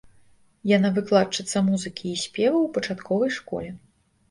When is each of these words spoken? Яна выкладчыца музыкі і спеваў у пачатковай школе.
Яна 0.71 0.89
выкладчыца 0.95 1.63
музыкі 1.69 2.05
і 2.15 2.19
спеваў 2.23 2.59
у 2.65 2.73
пачатковай 2.81 3.31
школе. 3.39 3.73